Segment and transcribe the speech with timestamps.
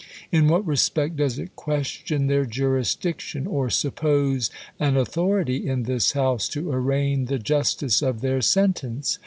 [0.31, 6.49] In what respect does it question their jurisdiction, or suppose an authority io this House
[6.55, 9.19] lo arraign the justice of their sentence